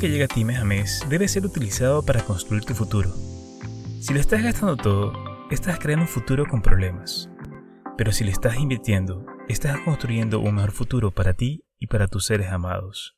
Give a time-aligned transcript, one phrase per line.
[0.00, 3.10] Que llega a ti mes a mes debe ser utilizado para construir tu futuro.
[4.00, 5.12] Si lo estás gastando todo,
[5.50, 7.30] estás creando un futuro con problemas.
[7.96, 12.26] Pero si le estás invirtiendo, estás construyendo un mejor futuro para ti y para tus
[12.26, 13.16] seres amados.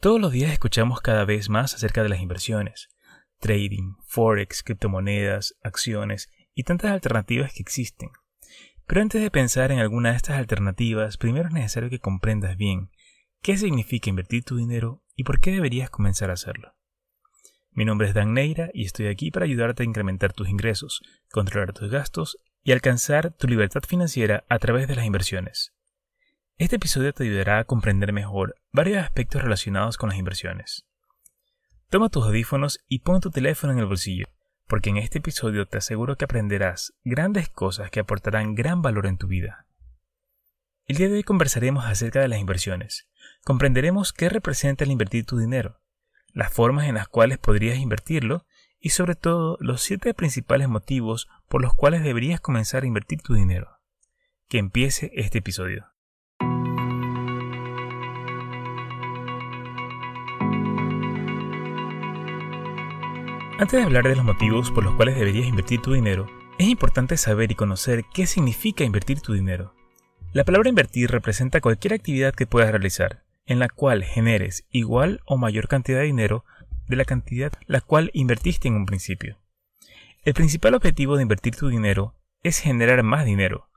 [0.00, 2.88] Todos los días escuchamos cada vez más acerca de las inversiones,
[3.38, 8.10] trading, forex, criptomonedas, acciones y tantas alternativas que existen.
[8.86, 12.90] Pero antes de pensar en alguna de estas alternativas, primero es necesario que comprendas bien
[13.42, 16.76] qué significa invertir tu dinero y por qué deberías comenzar a hacerlo.
[17.72, 21.72] Mi nombre es Dan Neira y estoy aquí para ayudarte a incrementar tus ingresos, controlar
[21.72, 25.74] tus gastos y alcanzar tu libertad financiera a través de las inversiones.
[26.56, 30.86] Este episodio te ayudará a comprender mejor varios aspectos relacionados con las inversiones.
[31.90, 34.26] Toma tus audífonos y pon tu teléfono en el bolsillo,
[34.68, 39.18] porque en este episodio te aseguro que aprenderás grandes cosas que aportarán gran valor en
[39.18, 39.67] tu vida.
[40.88, 43.10] El día de hoy conversaremos acerca de las inversiones.
[43.44, 45.82] Comprenderemos qué representa el invertir tu dinero,
[46.32, 48.46] las formas en las cuales podrías invertirlo
[48.80, 53.34] y sobre todo los siete principales motivos por los cuales deberías comenzar a invertir tu
[53.34, 53.68] dinero.
[54.48, 55.88] Que empiece este episodio.
[63.58, 67.18] Antes de hablar de los motivos por los cuales deberías invertir tu dinero, es importante
[67.18, 69.74] saber y conocer qué significa invertir tu dinero.
[70.34, 75.38] La palabra invertir representa cualquier actividad que puedas realizar, en la cual generes igual o
[75.38, 76.44] mayor cantidad de dinero
[76.86, 79.38] de la cantidad la cual invertiste en un principio.
[80.24, 83.70] El principal objetivo de invertir tu dinero es generar más dinero,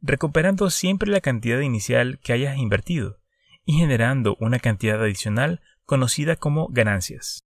[0.00, 3.18] recuperando siempre la cantidad inicial que hayas invertido
[3.64, 7.44] y generando una cantidad adicional conocida como ganancias.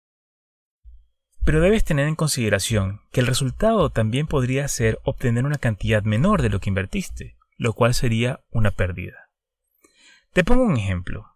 [1.45, 6.43] Pero debes tener en consideración que el resultado también podría ser obtener una cantidad menor
[6.43, 9.29] de lo que invertiste, lo cual sería una pérdida.
[10.33, 11.35] Te pongo un ejemplo.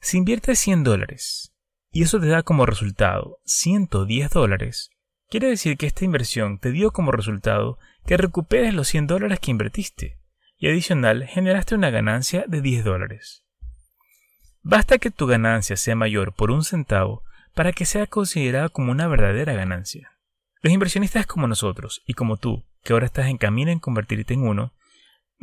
[0.00, 1.54] Si inviertes 100 dólares
[1.92, 4.90] y eso te da como resultado 110 dólares,
[5.28, 9.50] quiere decir que esta inversión te dio como resultado que recuperes los 100 dólares que
[9.50, 10.18] invertiste
[10.56, 13.44] y adicional generaste una ganancia de 10 dólares.
[14.62, 17.22] Basta que tu ganancia sea mayor por un centavo
[17.54, 20.12] para que sea considerada como una verdadera ganancia.
[20.62, 24.42] Los inversionistas como nosotros y como tú, que ahora estás en camino en convertirte en
[24.42, 24.72] uno,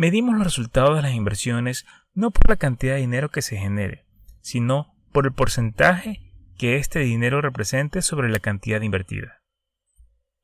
[0.02, 1.86] medimos los resultados de las inversiones
[2.16, 4.08] no por la cantidad de dinero que se genere,
[4.42, 9.44] sino por el porcentaje que este dinero represente sobre la cantidad invertida.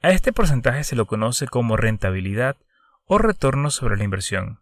[0.03, 2.55] A este porcentaje se lo conoce como rentabilidad
[3.05, 4.59] o retorno sobre la inversión,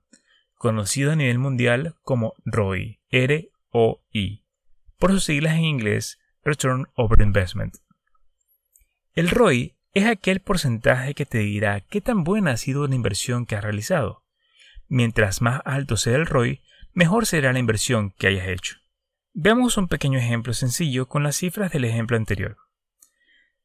[0.53, 4.45] conocido a nivel mundial como ROI, R-O-I,
[4.97, 7.75] por sus siglas en inglés Return Over Investment.
[9.13, 13.45] El ROI es aquel porcentaje que te dirá qué tan buena ha sido la inversión
[13.45, 14.24] que has realizado.
[14.87, 16.61] Mientras más alto sea el ROI,
[16.93, 18.77] mejor será la inversión que hayas hecho.
[19.33, 22.57] Veamos un pequeño ejemplo sencillo con las cifras del ejemplo anterior.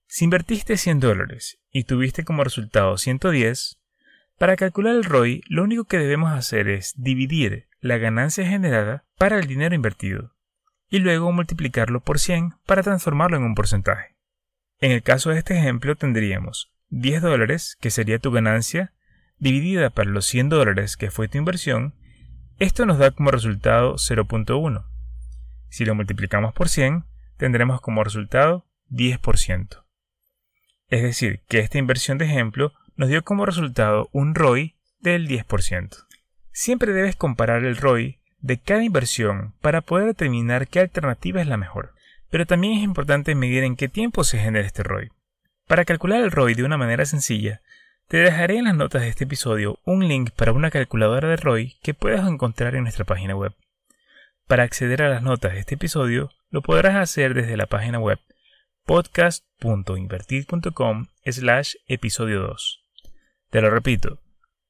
[0.07, 3.79] Si invertiste 100 dólares y tuviste como resultado 110,
[4.39, 9.39] para calcular el ROI lo único que debemos hacer es dividir la ganancia generada para
[9.39, 10.35] el dinero invertido
[10.89, 14.17] y luego multiplicarlo por 100 para transformarlo en un porcentaje.
[14.81, 18.93] En el caso de este ejemplo tendríamos 10 dólares, que sería tu ganancia,
[19.41, 21.95] dividida para los 100 dólares que fue tu inversión,
[22.59, 24.85] esto nos da como resultado 0.1.
[25.71, 27.05] Si lo multiplicamos por 100,
[27.37, 29.83] tendremos como resultado 10%.
[30.89, 36.05] Es decir, que esta inversión de ejemplo nos dio como resultado un ROI del 10%.
[36.53, 41.57] Siempre debes comparar el ROI de cada inversión para poder determinar qué alternativa es la
[41.57, 41.95] mejor.
[42.31, 45.11] Pero también es importante medir en qué tiempo se genera este ROI.
[45.67, 47.63] Para calcular el ROI de una manera sencilla,
[48.11, 51.79] te dejaré en las notas de este episodio un link para una calculadora de ROI
[51.81, 53.55] que puedes encontrar en nuestra página web.
[54.49, 58.19] Para acceder a las notas de este episodio, lo podrás hacer desde la página web
[58.85, 62.85] podcast.invertir.com slash episodio 2.
[63.51, 64.19] Te lo repito,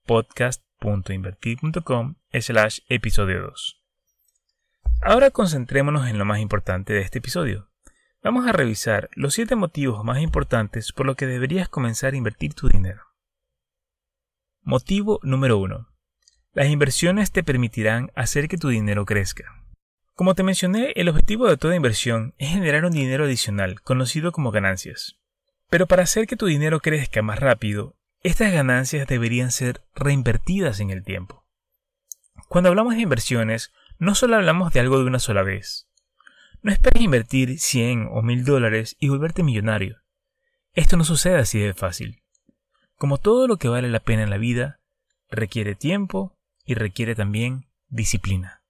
[0.04, 3.82] podcast.invertir.com slash episodio 2.
[5.00, 7.70] Ahora concentrémonos en lo más importante de este episodio.
[8.22, 12.52] Vamos a revisar los 7 motivos más importantes por los que deberías comenzar a invertir
[12.52, 13.09] tu dinero.
[14.62, 15.88] Motivo número 1.
[16.52, 19.64] Las inversiones te permitirán hacer que tu dinero crezca.
[20.14, 24.50] Como te mencioné, el objetivo de toda inversión es generar un dinero adicional, conocido como
[24.50, 25.18] ganancias.
[25.70, 30.90] Pero para hacer que tu dinero crezca más rápido, estas ganancias deberían ser reinvertidas en
[30.90, 31.46] el tiempo.
[32.48, 35.88] Cuando hablamos de inversiones, no solo hablamos de algo de una sola vez.
[36.60, 40.02] No esperes invertir 100 o 1000 dólares y volverte millonario.
[40.74, 42.22] Esto no sucede así de fácil.
[43.00, 44.78] Como todo lo que vale la pena en la vida,
[45.30, 46.36] requiere tiempo
[46.66, 48.62] y requiere también disciplina.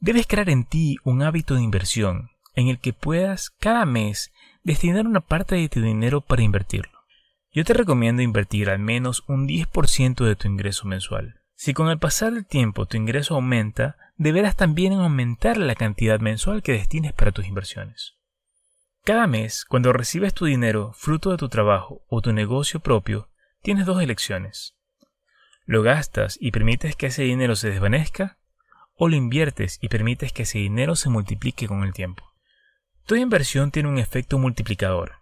[0.00, 5.06] Debes crear en ti un hábito de inversión en el que puedas cada mes destinar
[5.06, 6.92] una parte de tu dinero para invertirlo.
[7.50, 11.40] Yo te recomiendo invertir al menos un 10% de tu ingreso mensual.
[11.54, 16.62] Si con el pasar del tiempo tu ingreso aumenta, deberás también aumentar la cantidad mensual
[16.62, 18.19] que destines para tus inversiones.
[19.04, 23.30] Cada mes, cuando recibes tu dinero fruto de tu trabajo o tu negocio propio,
[23.62, 24.76] tienes dos elecciones.
[25.64, 28.38] Lo gastas y permites que ese dinero se desvanezca,
[28.94, 32.34] o lo inviertes y permites que ese dinero se multiplique con el tiempo.
[33.06, 35.12] Toda inversión tiene un efecto multiplicador.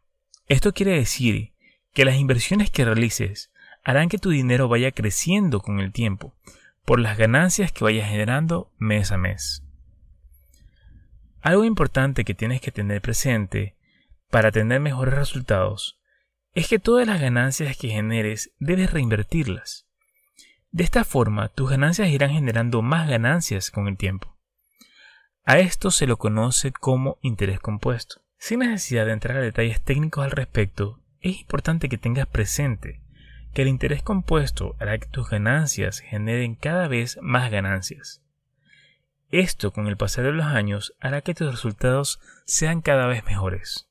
[0.46, 1.52] Esto quiere decir
[1.94, 3.52] que las inversiones que realices
[3.84, 6.34] harán que tu dinero vaya creciendo con el tiempo
[6.84, 9.62] por las ganancias que vayas generando mes a mes.
[11.48, 13.74] Algo importante que tienes que tener presente
[14.28, 15.98] para tener mejores resultados
[16.52, 19.86] es que todas las ganancias que generes debes reinvertirlas.
[20.72, 24.36] De esta forma, tus ganancias irán generando más ganancias con el tiempo.
[25.42, 28.20] A esto se lo conoce como interés compuesto.
[28.36, 33.00] Sin necesidad de entrar a detalles técnicos al respecto, es importante que tengas presente
[33.54, 38.22] que el interés compuesto hará que tus ganancias generen cada vez más ganancias.
[39.30, 43.90] Esto con el pasar de los años hará que tus resultados sean cada vez mejores.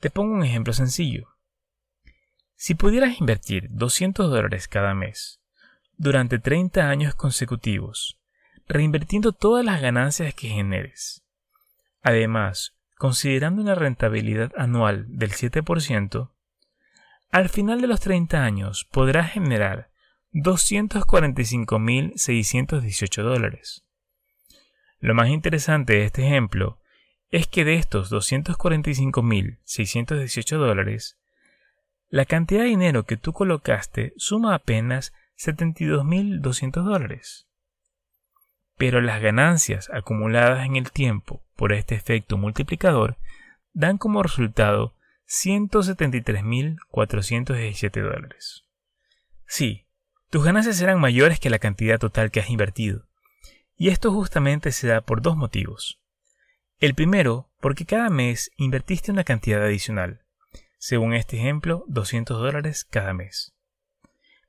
[0.00, 1.28] Te pongo un ejemplo sencillo.
[2.54, 5.40] Si pudieras invertir 200 dólares cada mes
[5.96, 8.18] durante 30 años consecutivos,
[8.68, 11.24] reinvirtiendo todas las ganancias que generes,
[12.02, 16.32] además considerando una rentabilidad anual del 7%,
[17.30, 19.88] al final de los 30 años podrás generar
[20.34, 23.84] 245.618 dólares.
[25.04, 26.80] Lo más interesante de este ejemplo
[27.28, 31.18] es que de estos 245.618 dólares,
[32.08, 37.46] la cantidad de dinero que tú colocaste suma apenas 72.200 dólares.
[38.78, 43.18] Pero las ganancias acumuladas en el tiempo por este efecto multiplicador
[43.74, 44.94] dan como resultado
[45.28, 48.64] 173.417 dólares.
[49.44, 49.84] Sí,
[50.30, 53.04] tus ganancias serán mayores que la cantidad total que has invertido.
[53.76, 56.00] Y esto justamente se da por dos motivos.
[56.78, 60.20] El primero, porque cada mes invertiste una cantidad adicional.
[60.78, 63.54] Según este ejemplo, 200 dólares cada mes.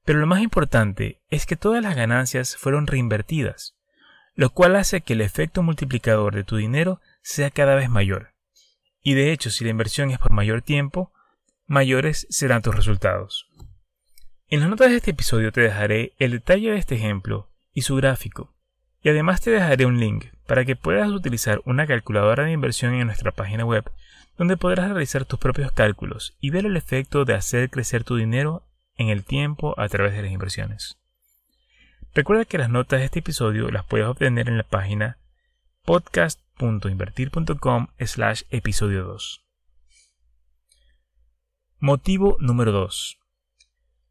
[0.04, 3.76] Pero lo más importante es que todas las ganancias fueron reinvertidas,
[4.36, 8.34] lo cual hace que el efecto multiplicador de tu dinero sea cada vez mayor.
[9.02, 11.12] Y de hecho, si la inversión es por mayor tiempo,
[11.68, 13.48] mayores serán tus resultados.
[14.48, 17.96] En las notas de este episodio te dejaré el detalle de este ejemplo y su
[17.96, 18.55] gráfico,
[19.06, 23.06] y además te dejaré un link para que puedas utilizar una calculadora de inversión en
[23.06, 23.92] nuestra página web,
[24.36, 28.64] donde podrás realizar tus propios cálculos y ver el efecto de hacer crecer tu dinero
[28.96, 30.98] en el tiempo a través de las inversiones.
[32.16, 35.20] Recuerda que las notas de este episodio las puedes obtener en la página
[35.84, 39.46] podcast.invertir.com slash episodio 2.
[41.78, 43.20] Motivo número 2.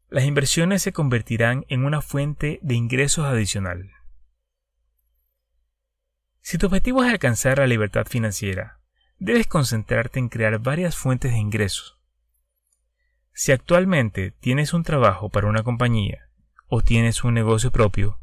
[0.09, 3.91] Las inversiones se convertirán en una fuente de ingresos adicional.
[6.47, 8.77] Si tu objetivo es alcanzar la libertad financiera,
[9.17, 11.97] debes concentrarte en crear varias fuentes de ingresos.
[13.33, 16.29] Si actualmente tienes un trabajo para una compañía
[16.67, 18.19] o tienes un negocio propio,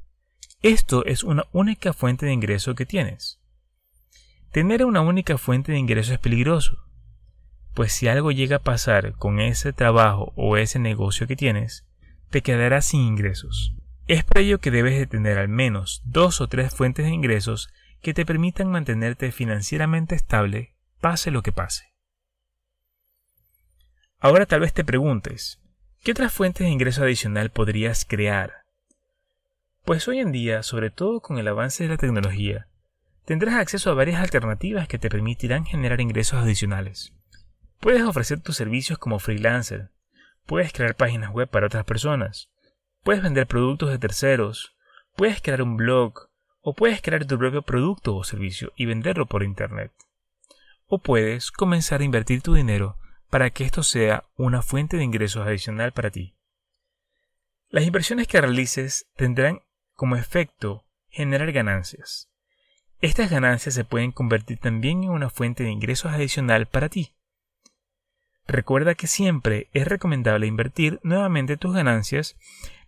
[0.62, 3.41] esto es una única fuente de ingreso que tienes.
[4.52, 6.79] Tener una única fuente de ingreso es peligroso,
[7.75, 11.88] pues si algo llega a pasar con ese trabajo o ese negocio que tienes,
[12.31, 13.75] te quedarás sin ingresos.
[14.07, 17.73] Es por ello que debes de tener al menos dos o tres fuentes de ingresos
[18.02, 21.94] que te permitan mantenerte financieramente estable, pase lo que pase.
[24.18, 25.61] Ahora tal vez te preguntes,
[26.02, 28.64] ¿qué otras fuentes de ingreso adicional podrías crear?
[29.85, 32.68] Pues hoy en día, sobre todo con el avance de la tecnología,
[33.25, 37.12] tendrás acceso a varias alternativas que te permitirán generar ingresos adicionales.
[37.80, 39.90] Puedes ofrecer tus servicios como freelancer,
[40.47, 42.50] puedes crear páginas web para otras personas,
[43.02, 44.76] puedes vender productos de terceros,
[45.16, 46.31] puedes crear un blog,
[46.62, 49.92] o puedes crear tu propio producto o servicio y venderlo por Internet.
[50.87, 52.97] O puedes comenzar a invertir tu dinero
[53.28, 56.35] para que esto sea una fuente de ingresos adicional para ti.
[57.69, 59.61] Las inversiones que realices tendrán
[59.95, 62.28] como efecto generar ganancias.
[63.00, 67.14] Estas ganancias se pueden convertir también en una fuente de ingresos adicional para ti.
[68.47, 72.37] Recuerda que siempre es recomendable invertir nuevamente tus ganancias,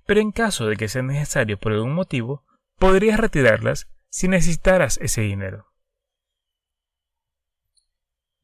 [0.07, 2.45] pero en caso de que sea necesario por algún motivo,
[2.79, 5.67] podrías retirarlas si necesitaras ese dinero.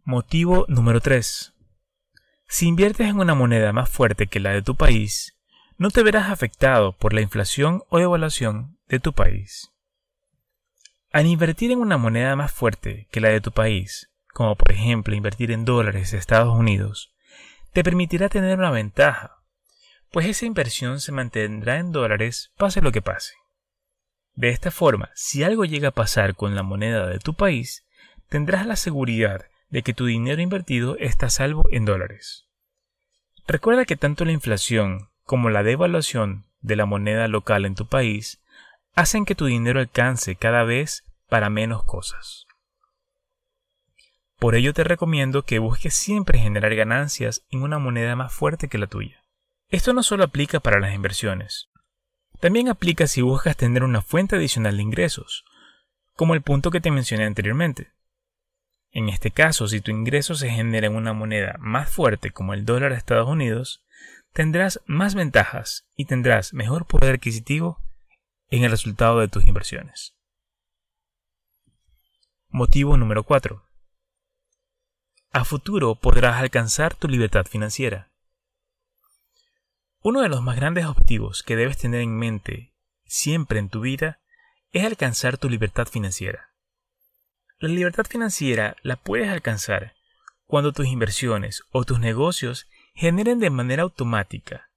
[0.05, 1.55] Motivo número 3.
[2.49, 5.39] Si inviertes en una moneda más fuerte que la de tu país,
[5.79, 9.71] no te verás afectado por la inflación o devaluación de tu país.
[11.13, 15.15] Al invertir en una moneda más fuerte que la de tu país, como por ejemplo
[15.15, 17.15] invertir en dólares de Estados Unidos,
[17.73, 19.45] te permitirá tener una ventaja,
[20.11, 23.40] pues esa inversión se mantendrá en dólares pase lo que pase.
[24.35, 27.87] De esta forma, si algo llega a pasar con la moneda de tu país,
[28.29, 32.47] tendrás la seguridad de que tu dinero invertido está salvo en dólares.
[33.47, 38.41] Recuerda que tanto la inflación como la devaluación de la moneda local en tu país
[38.95, 42.47] hacen que tu dinero alcance cada vez para menos cosas.
[44.39, 48.79] Por ello te recomiendo que busques siempre generar ganancias en una moneda más fuerte que
[48.79, 49.23] la tuya.
[49.69, 51.70] Esto no solo aplica para las inversiones,
[52.41, 55.45] también aplica si buscas tener una fuente adicional de ingresos,
[56.15, 57.93] como el punto que te mencioné anteriormente.
[58.91, 62.65] En este caso, si tu ingreso se genera en una moneda más fuerte como el
[62.65, 63.85] dólar de Estados Unidos,
[64.33, 67.79] tendrás más ventajas y tendrás mejor poder adquisitivo
[68.49, 70.17] en el resultado de tus inversiones.
[72.49, 73.63] Motivo número 4.
[75.33, 78.10] A futuro podrás alcanzar tu libertad financiera.
[80.03, 82.73] Uno de los más grandes objetivos que debes tener en mente
[83.05, 84.19] siempre en tu vida
[84.73, 86.51] es alcanzar tu libertad financiera.
[87.59, 89.95] La libertad financiera la puedes alcanzar
[90.47, 94.71] cuando tus inversiones o tus negocios generen de manera automática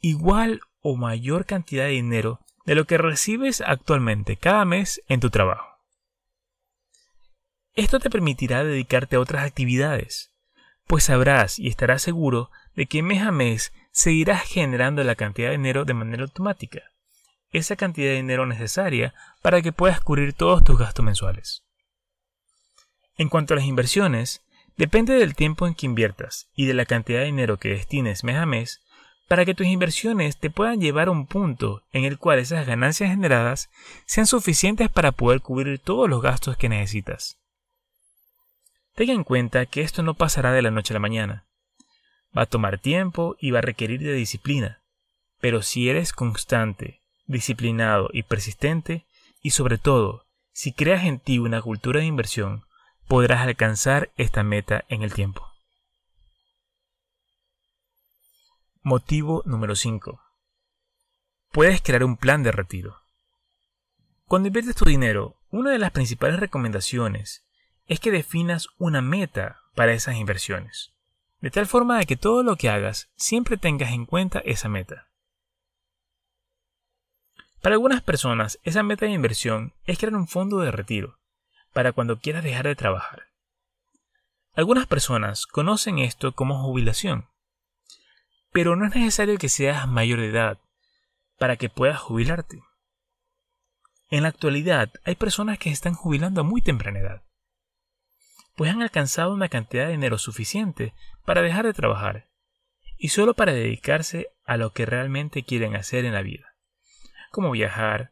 [0.00, 5.30] igual o mayor cantidad de dinero de lo que recibes actualmente cada mes en tu
[5.30, 5.66] trabajo.
[7.74, 10.32] Esto te permitirá dedicarte a otras actividades,
[10.86, 15.56] pues sabrás y estarás seguro de que mes a mes seguirás generando la cantidad de
[15.56, 16.82] dinero de manera automática,
[17.50, 21.64] esa cantidad de dinero necesaria para que puedas cubrir todos tus gastos mensuales.
[23.16, 24.42] En cuanto a las inversiones,
[24.76, 28.36] depende del tiempo en que inviertas y de la cantidad de dinero que destines mes
[28.36, 28.80] a mes
[29.26, 33.10] para que tus inversiones te puedan llevar a un punto en el cual esas ganancias
[33.10, 33.70] generadas
[34.06, 37.38] sean suficientes para poder cubrir todos los gastos que necesitas.
[38.94, 41.47] Tenga en cuenta que esto no pasará de la noche a la mañana.
[42.36, 44.82] Va a tomar tiempo y va a requerir de disciplina.
[45.40, 49.06] Pero si eres constante, disciplinado y persistente,
[49.40, 52.64] y sobre todo, si creas en ti una cultura de inversión,
[53.06, 55.46] podrás alcanzar esta meta en el tiempo.
[58.82, 60.20] Motivo número 5.
[61.52, 62.96] Puedes crear un plan de retiro.
[64.26, 67.46] Cuando inviertes tu dinero, una de las principales recomendaciones
[67.86, 70.92] es que definas una meta para esas inversiones,
[71.40, 75.08] de tal forma de que todo lo que hagas siempre tengas en cuenta esa meta.
[77.62, 81.18] Para algunas personas, esa meta de inversión es crear un fondo de retiro,
[81.72, 83.28] para cuando quieras dejar de trabajar.
[84.54, 87.28] Algunas personas conocen esto como jubilación,
[88.52, 90.58] pero no es necesario que seas mayor de edad
[91.38, 92.62] para que puedas jubilarte.
[94.10, 97.27] En la actualidad hay personas que se están jubilando a muy temprana edad
[98.58, 100.92] pues han alcanzado una cantidad de dinero suficiente
[101.24, 102.26] para dejar de trabajar
[102.98, 106.56] y solo para dedicarse a lo que realmente quieren hacer en la vida,
[107.30, 108.10] como viajar,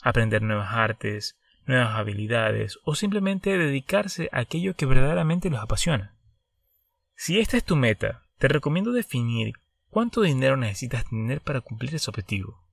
[0.00, 6.16] aprender nuevas artes, nuevas habilidades o simplemente dedicarse a aquello que verdaderamente los apasiona.
[7.14, 9.52] Si esta es tu meta, te recomiendo definir
[9.90, 12.64] cuánto dinero necesitas tener para cumplir ese objetivo,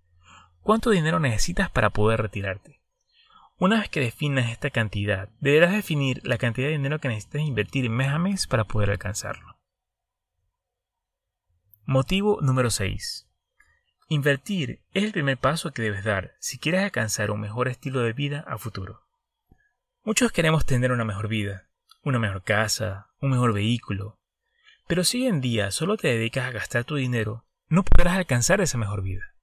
[0.61, 2.78] cuánto dinero necesitas para poder retirarte.
[3.61, 7.89] Una vez que definas esta cantidad, deberás definir la cantidad de dinero que necesitas invertir
[7.89, 9.59] mes a mes para poder alcanzarlo.
[11.83, 13.29] Motivo número 6.
[14.07, 18.13] Invertir es el primer paso que debes dar si quieres alcanzar un mejor estilo de
[18.13, 19.05] vida a futuro.
[20.03, 21.67] Muchos queremos tener una mejor vida,
[22.01, 24.21] una mejor casa, un mejor vehículo,
[24.87, 28.61] pero si hoy en día solo te dedicas a gastar tu dinero, no podrás alcanzar
[28.61, 29.35] esa mejor vida.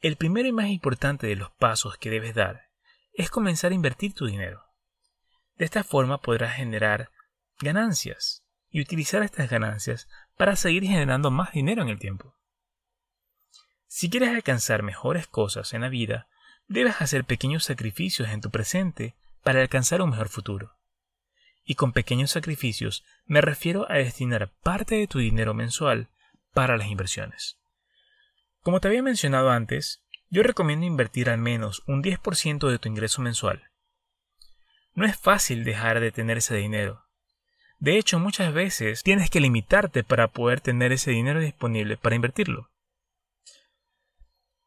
[0.00, 2.65] El primero y más importante de los pasos que debes dar
[3.16, 4.64] es comenzar a invertir tu dinero.
[5.56, 7.10] De esta forma podrás generar
[7.60, 12.36] ganancias y utilizar estas ganancias para seguir generando más dinero en el tiempo.
[13.86, 16.28] Si quieres alcanzar mejores cosas en la vida,
[16.68, 20.76] debes hacer pequeños sacrificios en tu presente para alcanzar un mejor futuro.
[21.64, 26.08] Y con pequeños sacrificios me refiero a destinar parte de tu dinero mensual
[26.52, 27.58] para las inversiones.
[28.60, 33.22] Como te había mencionado antes, yo recomiendo invertir al menos un 10% de tu ingreso
[33.22, 33.70] mensual.
[34.94, 37.04] No es fácil dejar de tener ese dinero.
[37.78, 42.70] De hecho, muchas veces tienes que limitarte para poder tener ese dinero disponible para invertirlo.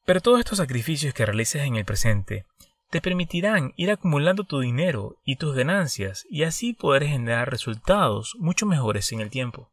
[0.05, 2.45] Pero todos estos sacrificios que realices en el presente
[2.89, 8.65] te permitirán ir acumulando tu dinero y tus ganancias y así poder generar resultados mucho
[8.65, 9.71] mejores en el tiempo.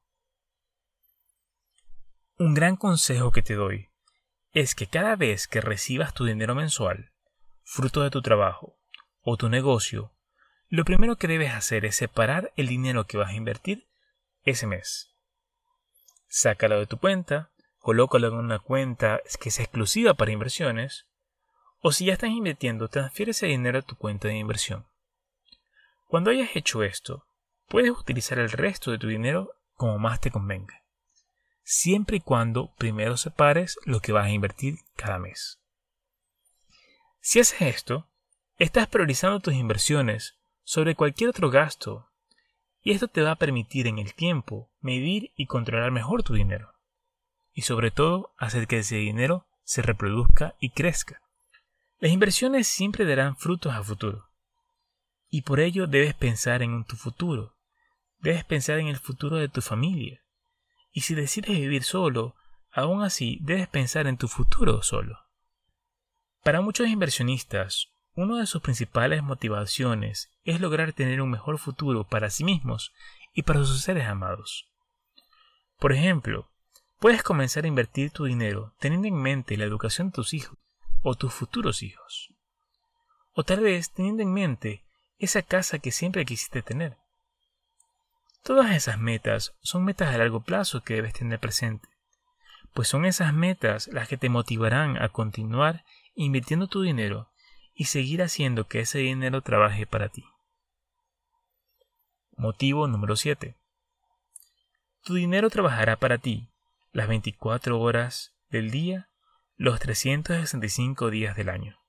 [2.39, 3.86] Un gran consejo que te doy
[4.61, 7.13] es que cada vez que recibas tu dinero mensual,
[7.63, 8.79] fruto de tu trabajo
[9.21, 10.15] o tu negocio,
[10.71, 13.87] lo primero que debes hacer es separar el dinero que vas a invertir
[14.45, 15.15] ese mes.
[16.27, 21.05] Sácalo de tu cuenta, colócalo en una cuenta que sea exclusiva para inversiones,
[21.81, 24.87] o si ya estás invirtiendo, transfiere ese dinero a tu cuenta de inversión.
[26.07, 27.27] Cuando hayas hecho esto,
[27.69, 30.83] puedes utilizar el resto de tu dinero como más te convenga,
[31.69, 35.59] siempre y cuando primero separes lo que vas a invertir cada mes.
[37.21, 38.09] Si haces esto,
[38.57, 42.09] estás priorizando tus inversiones sobre cualquier otro gasto
[42.83, 46.73] y esto te va a permitir en el tiempo medir y controlar mejor tu dinero
[47.53, 51.21] y sobre todo hacer que ese dinero se reproduzca y crezca.
[51.99, 54.29] Las inversiones siempre darán frutos a futuro
[55.29, 57.57] y por ello debes pensar en tu futuro,
[58.21, 60.23] debes pensar en el futuro de tu familia
[60.97, 62.35] y si decides vivir solo,
[62.73, 65.19] aún así debes pensar en tu futuro solo.
[66.43, 72.31] Para muchos inversionistas, una de sus principales motivaciones es lograr tener un mejor futuro para
[72.31, 72.95] sí mismos
[73.35, 74.71] y para sus seres amados.
[75.79, 76.49] Por ejemplo,
[76.99, 80.57] puedes comenzar a invertir tu dinero teniendo en mente la educación de tus hijos
[81.03, 82.33] o tus futuros hijos.
[83.35, 84.83] O tal vez teniendo en mente
[85.19, 86.97] esa casa que siempre quisiste tener.
[88.47, 91.89] Todas esas metas son metas a largo plazo que debes tener presente,
[92.75, 95.85] pues son esas metas las que te motivarán a continuar
[96.15, 97.29] invirtiendo tu dinero
[97.75, 100.25] y seguir haciendo que ese dinero trabaje para ti.
[102.37, 103.57] Motivo número 7.
[105.03, 106.49] Tu dinero trabajará para ti
[106.93, 109.11] las 24 horas del día,
[109.57, 111.81] los 365 días del año.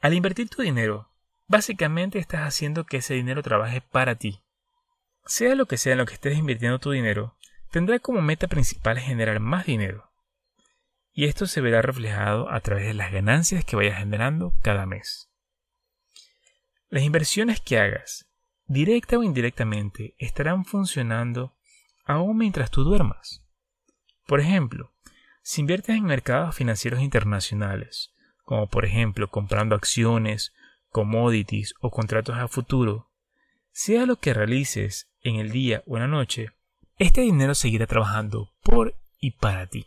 [0.00, 1.10] Al invertir tu dinero,
[1.48, 4.42] básicamente estás haciendo que ese dinero trabaje para ti.
[5.26, 7.36] Sea lo que sea en lo que estés invirtiendo tu dinero,
[7.70, 10.06] tendrá como meta principal generar más dinero
[11.16, 15.30] y esto se verá reflejado a través de las ganancias que vayas generando cada mes.
[16.90, 18.28] Las inversiones que hagas,
[18.66, 21.56] directa o indirectamente, estarán funcionando
[22.04, 23.42] aún mientras tú duermas.
[24.26, 24.92] Por ejemplo,
[25.40, 28.12] si inviertes en mercados financieros internacionales,
[28.44, 30.52] como por ejemplo comprando acciones,
[30.90, 33.10] commodities o contratos a futuro,
[33.72, 36.50] sea lo que realices en el día o en la noche,
[36.98, 39.86] este dinero seguirá trabajando por y para ti.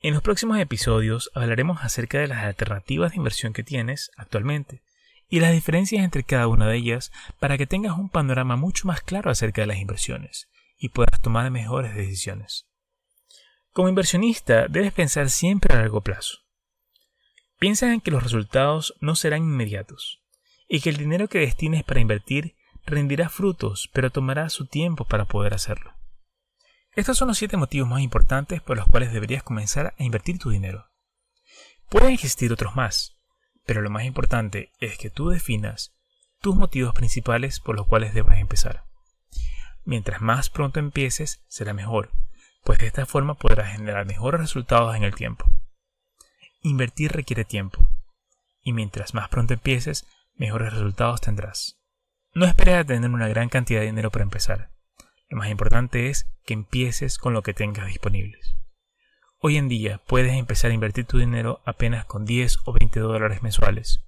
[0.00, 4.82] En los próximos episodios hablaremos acerca de las alternativas de inversión que tienes actualmente
[5.28, 9.00] y las diferencias entre cada una de ellas para que tengas un panorama mucho más
[9.02, 12.66] claro acerca de las inversiones y puedas tomar mejores decisiones.
[13.72, 16.38] Como inversionista debes pensar siempre a largo plazo.
[17.58, 20.22] Piensa en que los resultados no serán inmediatos
[20.66, 22.56] y que el dinero que destines para invertir
[22.90, 25.94] rendirá frutos pero tomará su tiempo para poder hacerlo.
[26.92, 30.50] Estos son los 7 motivos más importantes por los cuales deberías comenzar a invertir tu
[30.50, 30.86] dinero.
[31.88, 33.16] Pueden existir otros más,
[33.64, 35.94] pero lo más importante es que tú definas
[36.40, 38.84] tus motivos principales por los cuales debas empezar.
[39.84, 42.10] Mientras más pronto empieces, será mejor,
[42.64, 45.46] pues de esta forma podrás generar mejores resultados en el tiempo.
[46.62, 47.88] Invertir requiere tiempo,
[48.62, 51.79] y mientras más pronto empieces, mejores resultados tendrás.
[52.32, 54.70] No esperes a tener una gran cantidad de dinero para empezar.
[55.28, 58.56] Lo más importante es que empieces con lo que tengas disponibles.
[59.40, 63.42] Hoy en día puedes empezar a invertir tu dinero apenas con 10 o 20 dólares
[63.42, 64.04] mensuales.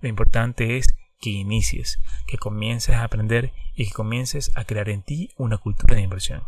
[0.00, 0.86] Lo importante es
[1.20, 5.96] que inicies, que comiences a aprender y que comiences a crear en ti una cultura
[5.96, 6.44] de inversión.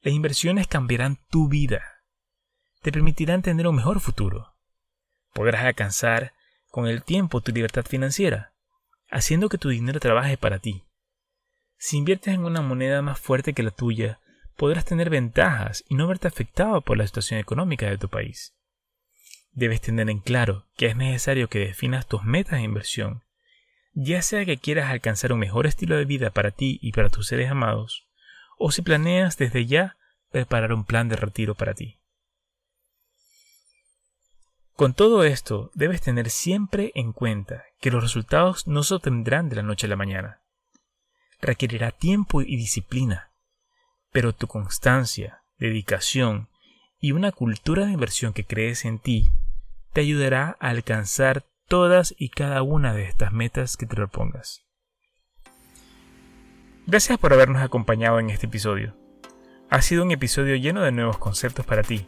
[0.00, 1.82] Las inversiones cambiarán tu vida.
[2.80, 4.54] Te permitirán tener un mejor futuro.
[5.34, 6.32] Podrás alcanzar
[6.70, 8.55] con el tiempo tu libertad financiera,
[9.10, 10.86] haciendo que tu dinero trabaje para ti
[11.78, 14.18] si inviertes en una moneda más fuerte que la tuya,
[14.56, 18.54] podrás tener ventajas y no verte afectado por la situación económica de tu país.
[19.52, 23.22] Debes tener en claro que es necesario que definas tus metas de inversión,
[23.92, 27.28] ya sea que quieras alcanzar un mejor estilo de vida para ti y para tus
[27.28, 28.06] seres amados,
[28.58, 29.96] o si planeas desde ya
[30.30, 31.98] preparar un plan de retiro para ti.
[34.76, 39.56] Con todo esto, debes tener siempre en cuenta que los resultados no se obtendrán de
[39.56, 40.40] la noche a la mañana
[41.40, 43.30] requerirá tiempo y disciplina,
[44.12, 46.48] pero tu constancia, dedicación
[47.00, 49.28] y una cultura de inversión que crees en ti
[49.92, 54.62] te ayudará a alcanzar todas y cada una de estas metas que te propongas.
[56.86, 58.94] Gracias por habernos acompañado en este episodio.
[59.68, 62.04] Ha sido un episodio lleno de nuevos conceptos para ti,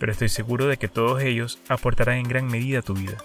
[0.00, 3.18] pero estoy seguro de que todos ellos aportarán en gran medida a tu vida.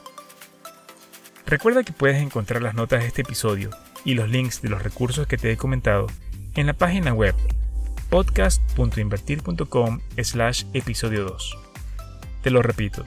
[1.48, 3.70] Recuerda que puedes encontrar las notas de este episodio
[4.04, 6.08] y los links de los recursos que te he comentado
[6.54, 7.34] en la página web
[8.10, 11.58] podcast.invertir.com slash episodio 2.
[12.44, 13.06] Te lo repito,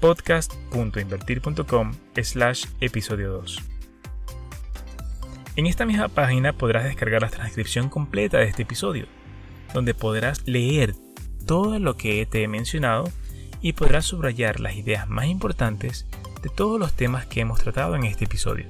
[0.00, 3.62] podcast.invertir.com slash episodio 2.
[5.56, 9.06] En esta misma página podrás descargar la transcripción completa de este episodio,
[9.74, 10.94] donde podrás leer
[11.50, 13.10] todo lo que te he mencionado
[13.60, 16.06] y podrás subrayar las ideas más importantes
[16.42, 18.68] de todos los temas que hemos tratado en este episodio.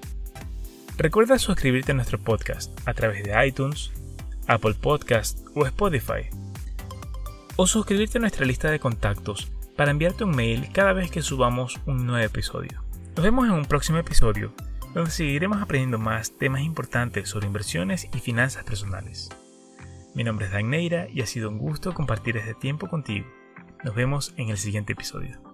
[0.96, 3.90] Recuerda suscribirte a nuestro podcast a través de iTunes,
[4.46, 6.30] Apple Podcast o Spotify.
[7.56, 11.78] O suscribirte a nuestra lista de contactos para enviarte un mail cada vez que subamos
[11.84, 12.82] un nuevo episodio.
[13.14, 14.54] Nos vemos en un próximo episodio
[14.94, 19.28] donde seguiremos aprendiendo más temas importantes sobre inversiones y finanzas personales.
[20.14, 23.26] Mi nombre es Dan Neira y ha sido un gusto compartir este tiempo contigo.
[23.84, 25.49] Nos vemos en el siguiente episodio.